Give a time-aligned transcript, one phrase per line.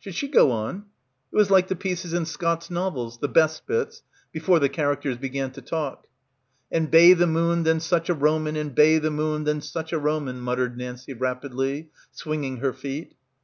[0.00, 0.86] Should she go on?
[1.32, 5.52] It was like the pieces in Scott's novels, the best bits, before the characters began
[5.52, 6.08] to talk....
[6.72, 9.98] "and bay the moon than such a Roman and bay the moon than such a
[10.00, 13.14] Roman," muttered Nancie rapidly, swinging her feet.